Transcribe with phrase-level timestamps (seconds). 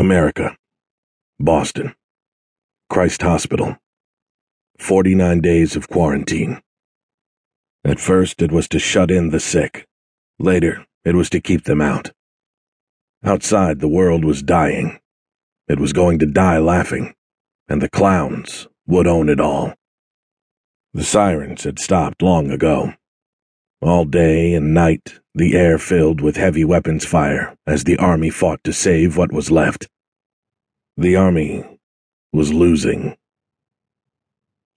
[0.00, 0.56] America.
[1.38, 1.94] Boston.
[2.88, 3.76] Christ Hospital.
[4.78, 6.62] 49 days of quarantine.
[7.84, 9.86] At first, it was to shut in the sick.
[10.38, 12.12] Later, it was to keep them out.
[13.22, 15.00] Outside, the world was dying.
[15.68, 17.12] It was going to die laughing,
[17.68, 19.74] and the clowns would own it all.
[20.94, 22.94] The sirens had stopped long ago.
[23.82, 28.62] All day and night, the air filled with heavy weapons fire as the army fought
[28.64, 29.88] to save what was left.
[30.98, 31.64] The army
[32.30, 33.16] was losing.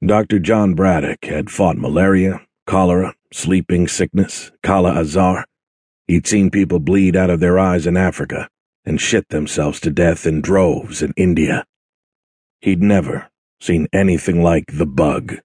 [0.06, 0.40] Dr.
[0.40, 5.46] John Braddock had fought malaria, cholera, sleeping sickness, kala azar.
[6.08, 8.48] He'd seen people bleed out of their eyes in Africa
[8.86, 11.66] and shit themselves to death in droves in India.
[12.62, 13.30] He'd never
[13.60, 15.40] seen anything like the bug.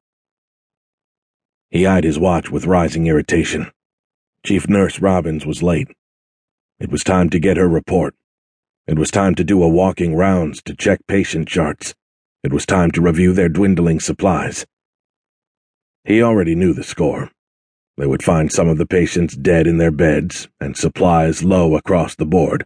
[1.71, 3.71] He eyed his watch with rising irritation.
[4.45, 5.89] Chief Nurse Robbins was late.
[6.81, 8.15] It was time to get her report.
[8.87, 11.95] It was time to do a walking rounds to check patient charts.
[12.43, 14.65] It was time to review their dwindling supplies.
[16.05, 17.31] He already knew the score.
[17.99, 22.15] They would find some of the patients dead in their beds and supplies low across
[22.15, 22.65] the board.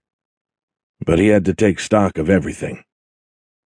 [1.04, 2.84] But he had to take stock of everything.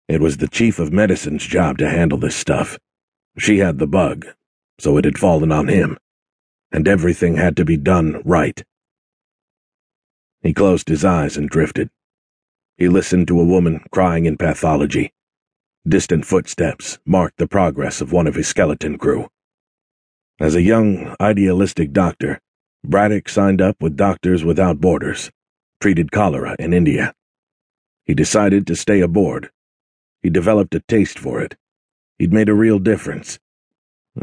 [0.09, 2.81] It was the chief of medicine's job to handle this stuff.
[3.39, 4.27] She had the bug,
[4.81, 5.99] so it had fallen on him,
[6.73, 8.65] and everything had to be done right.
[10.43, 11.91] He closed his eyes and drifted.
[12.79, 15.13] He listened to a woman crying in pathology.
[15.87, 19.29] Distant footsteps marked the progress of one of his skeleton crew.
[20.41, 22.41] As a young, idealistic doctor,
[22.83, 25.31] Braddock signed up with Doctors Without Borders,
[25.79, 27.13] treated cholera in India.
[28.07, 29.51] He decided to stay aboard.
[30.23, 31.57] He developed a taste for it.
[32.19, 33.39] He'd made a real difference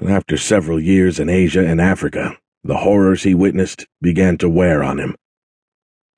[0.07, 4.99] after several years in Asia and Africa, the horrors he witnessed began to wear on
[4.99, 5.15] him.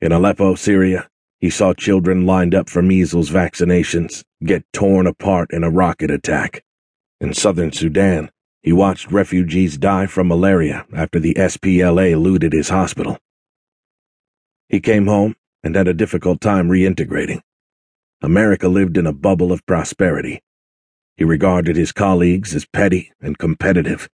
[0.02, 1.08] In Aleppo, Syria,
[1.40, 6.64] he saw children lined up for measles vaccinations get torn apart in a rocket attack.
[7.22, 13.18] In southern Sudan, he watched refugees die from malaria after the SPLA looted his hospital.
[14.68, 17.42] He came home and had a difficult time reintegrating.
[18.22, 20.42] America lived in a bubble of prosperity.
[21.20, 24.08] He regarded his colleagues as petty and competitive.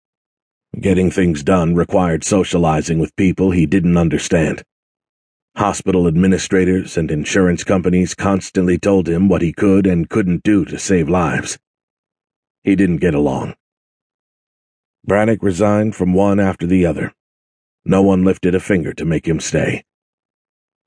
[0.80, 4.62] Getting things done required socializing with people he didn't understand.
[5.54, 10.78] Hospital administrators and insurance companies constantly told him what he could and couldn't do to
[10.78, 11.58] save lives.
[12.62, 13.54] He didn't get along.
[15.04, 17.12] Braddock resigned from one after the other.
[17.84, 19.84] No one lifted a finger to make him stay.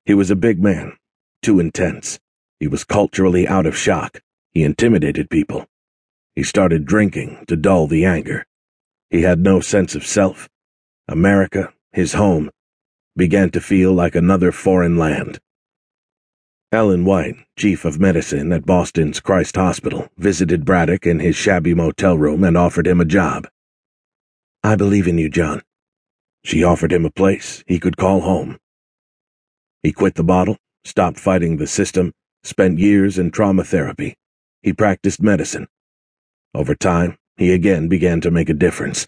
[0.03, 0.97] He was a big man,
[1.43, 2.19] too intense.
[2.59, 4.23] He was culturally out of shock.
[4.51, 5.67] He intimidated people.
[6.37, 8.45] He started drinking to dull the anger.
[9.09, 10.47] He had no sense of self.
[11.07, 12.51] America, his home,
[13.15, 15.39] began to feel like another foreign land.
[16.71, 22.15] Ellen White, chief of medicine at Boston's Christ Hospital, visited Braddock in his shabby motel
[22.15, 23.47] room and offered him a job.
[24.63, 25.63] I believe in you, John.
[26.45, 28.59] She offered him a place he could call home.
[29.81, 34.13] He quit the bottle, stopped fighting the system, spent years in trauma therapy.
[34.61, 35.67] He practiced medicine.
[36.53, 39.07] Over time, he again began to make a difference.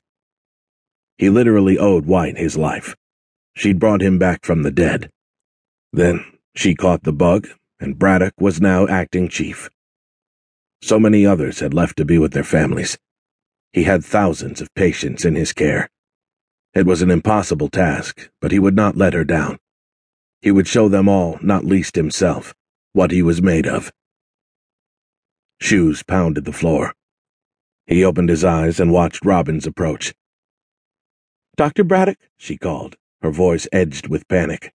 [1.17, 2.95] He literally owed White his life.
[3.55, 5.09] She'd brought him back from the dead.
[5.91, 7.47] Then she caught the bug,
[7.79, 9.69] and Braddock was now acting chief.
[10.81, 12.97] So many others had left to be with their families.
[13.73, 15.89] He had thousands of patients in his care.
[16.73, 19.57] It was an impossible task, but he would not let her down.
[20.41, 22.53] He would show them all, not least himself,
[22.93, 23.91] what he was made of.
[25.59, 26.93] Shoes pounded the floor.
[27.89, 30.13] He opened his eyes and watched Robbins approach.
[31.57, 31.83] Dr.
[31.83, 34.71] Braddock, she called, her voice edged with panic.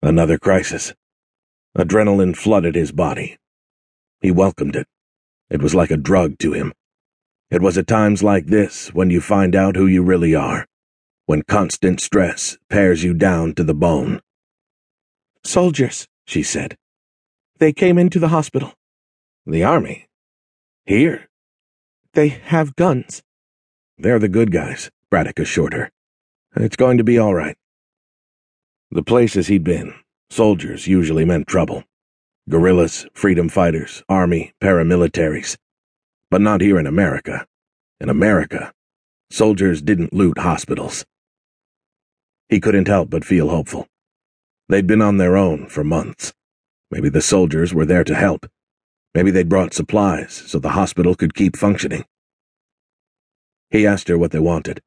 [0.00, 0.94] Another crisis.
[1.76, 3.36] Adrenaline flooded his body.
[4.20, 4.86] He welcomed it.
[5.50, 6.72] It was like a drug to him.
[7.50, 10.68] It was at times like this when you find out who you really are,
[11.26, 14.20] when constant stress pares you down to the bone.
[15.42, 16.76] Soldiers, she said.
[17.58, 18.72] They came into the hospital.
[19.46, 20.06] The army?
[20.86, 21.26] Here?
[22.14, 23.22] They have guns.
[23.96, 25.90] They're the good guys, Braddock assured her.
[26.56, 27.56] It's going to be all right.
[28.90, 29.94] The places he'd been,
[30.28, 31.84] soldiers usually meant trouble.
[32.48, 35.56] Guerrillas, freedom fighters, army, paramilitaries.
[36.32, 37.46] But not here in America.
[38.00, 38.72] In America,
[39.30, 41.04] soldiers didn't loot hospitals.
[42.48, 43.86] He couldn't help but feel hopeful.
[44.68, 46.32] They'd been on their own for months.
[46.90, 48.46] Maybe the soldiers were there to help.
[49.14, 52.04] Maybe they'd brought supplies so the hospital could keep functioning.
[53.70, 54.80] He asked her what they wanted.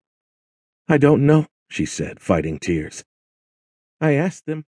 [0.87, 3.03] I don't know, she said, fighting tears.
[3.99, 4.61] I asked them